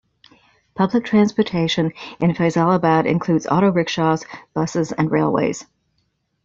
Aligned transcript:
Public 0.73 1.05
transportation 1.05 1.91
in 2.19 2.31
Faisalabad 2.31 3.05
includes 3.05 3.45
auto-rickshaws, 3.45 4.25
buses 4.55 4.91
and 4.91 5.11
railways. 5.11 5.67